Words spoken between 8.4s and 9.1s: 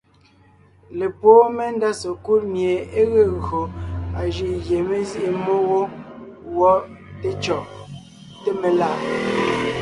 té melà’.